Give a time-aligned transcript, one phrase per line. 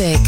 [0.00, 0.20] Music.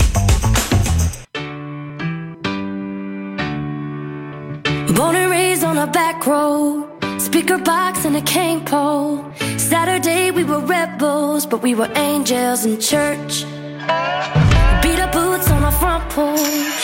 [4.94, 6.88] Born and raised on a back road,
[7.18, 9.24] speaker box and a cane pole.
[9.56, 13.44] Saturday we were rebels, but we were angels in church.
[14.82, 16.82] Beat up boots on our front porch,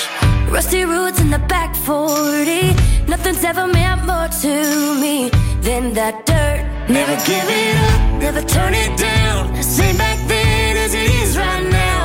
[0.51, 2.75] rusty roots in the back 40.
[3.07, 4.55] Nothing's ever meant more to
[5.01, 5.31] me
[5.61, 6.65] than that dirt.
[6.89, 9.63] Never give it up, never turn it down.
[9.63, 11.98] Same back then as it is right now.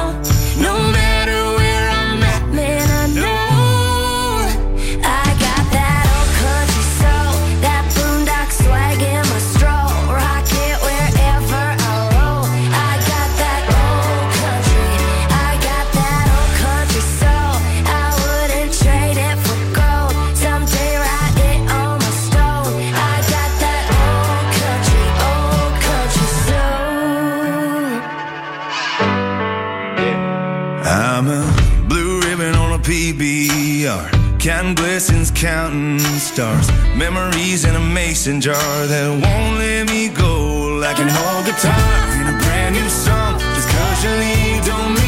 [33.83, 34.39] PBR.
[34.39, 36.69] Counting blessings, counting stars.
[36.95, 40.77] Memories in a mason jar that won't let me go.
[40.79, 43.39] Like an old guitar in a brand new song.
[43.39, 45.02] Just cause you leave don't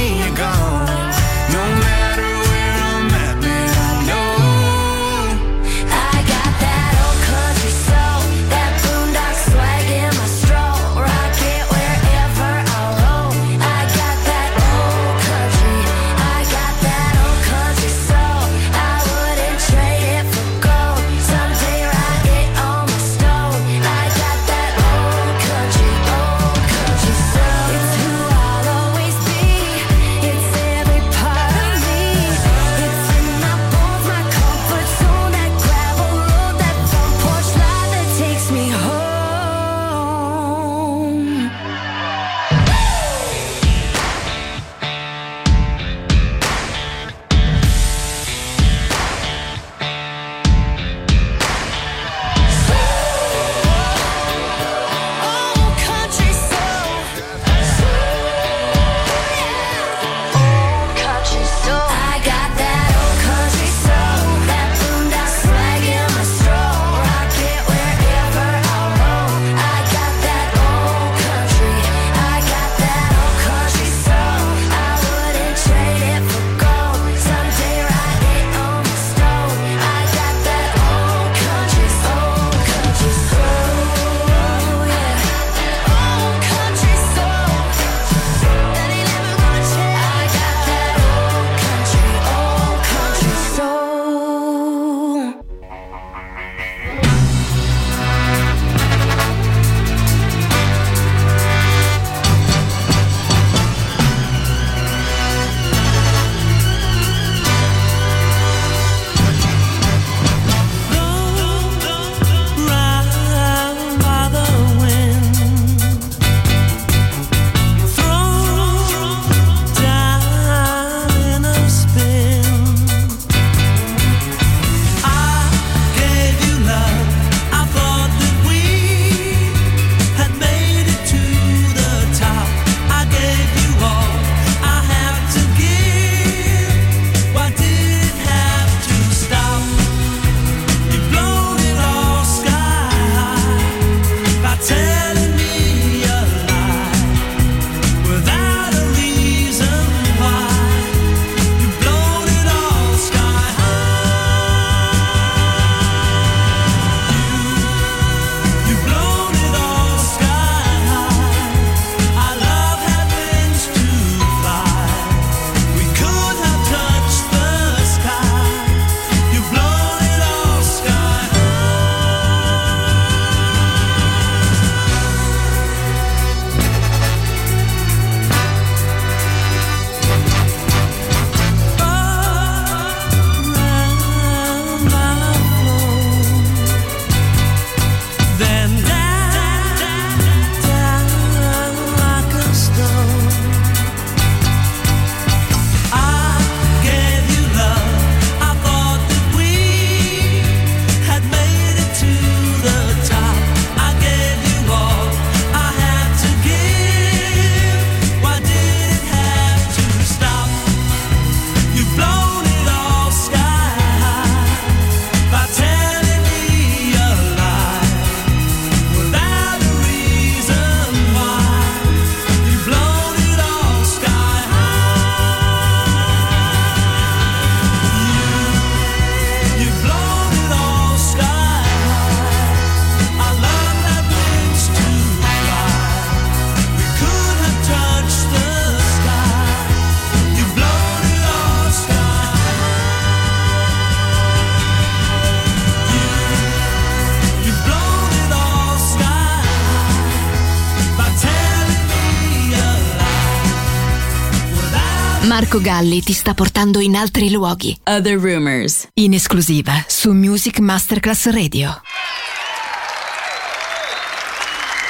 [255.35, 257.77] Marco Galli ti sta portando in altri luoghi.
[257.83, 258.87] Other Rumors.
[258.93, 261.81] In esclusiva su Music Masterclass Radio.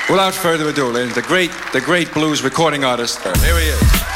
[0.08, 3.24] Without further ado, the great, the great blues recording artist.
[3.42, 4.14] Here he is.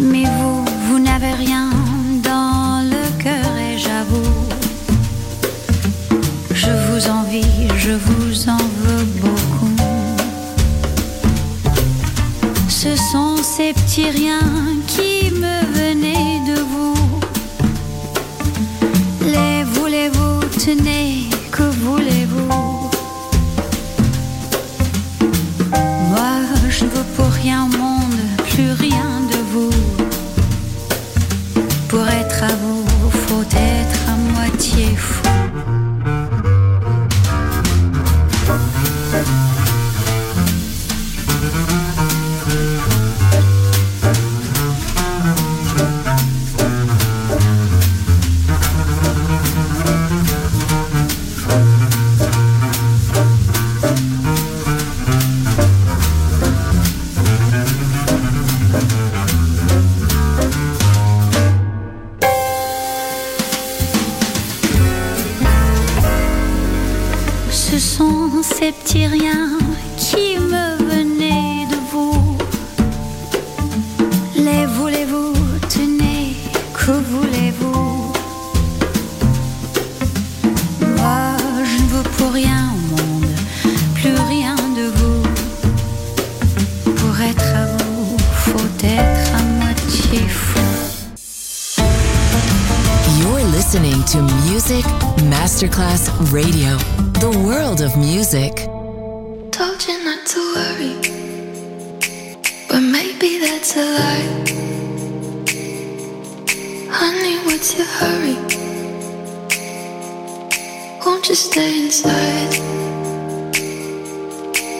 [0.00, 1.70] Mais vous, vous n'avez rien
[2.22, 4.34] dans le cœur et j'avoue,
[6.52, 9.76] je vous envie, je vous en veux beaucoup.
[12.68, 16.94] Ce sont ces petits riens qui me venaient de vous.
[19.22, 21.25] Les voulez-vous, tenez.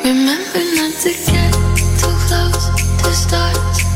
[0.06, 1.52] Remember not to get
[1.98, 2.70] too close
[3.02, 3.95] to start.